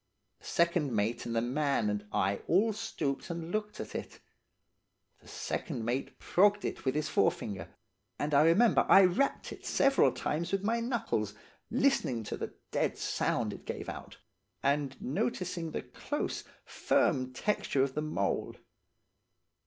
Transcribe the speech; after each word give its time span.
"The 0.39 0.47
second 0.47 0.95
mate 0.95 1.27
and 1.27 1.35
the 1.35 1.43
man 1.43 1.87
and 1.87 2.07
I 2.11 2.37
all 2.47 2.73
stooped 2.73 3.29
and 3.29 3.51
looked 3.51 3.79
at 3.79 3.93
it. 3.93 4.19
The 5.21 5.27
second 5.27 5.85
mate 5.85 6.17
progged 6.17 6.65
it 6.65 6.85
with 6.85 6.95
his 6.95 7.07
forefinger, 7.07 7.67
and 8.17 8.33
I 8.33 8.41
remember 8.45 8.87
I 8.89 9.03
rapped 9.05 9.51
it 9.51 9.63
several 9.63 10.11
times 10.11 10.51
with 10.51 10.63
my 10.63 10.79
knuckles, 10.79 11.35
listening 11.69 12.23
to 12.23 12.35
the 12.37 12.55
dead 12.71 12.97
sound 12.97 13.53
it 13.53 13.67
gave 13.67 13.89
out, 13.89 14.17
and 14.63 14.99
noticing 14.99 15.69
the 15.69 15.83
close, 15.83 16.45
firm 16.65 17.31
texture 17.31 17.83
of 17.83 17.93
the 17.93 18.01
mould. 18.01 18.57